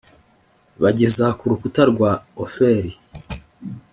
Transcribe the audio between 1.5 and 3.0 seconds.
rukuta rwa ofeli